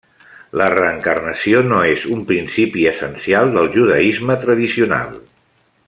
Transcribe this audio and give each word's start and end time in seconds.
La 0.59 0.67
reencarnació 0.73 1.59
no 1.67 1.81
és 1.89 2.05
un 2.15 2.23
principi 2.31 2.87
essencial 2.93 3.55
del 3.59 3.71
judaisme 3.77 4.39
tradicional. 4.47 5.15